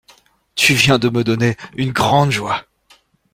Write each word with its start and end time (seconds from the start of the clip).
Tu 0.55 0.73
viens 0.73 0.97
de 0.97 1.09
me 1.09 1.23
donner 1.23 1.57
une 1.77 1.91
grande 1.91 2.31
joie. 2.31 2.65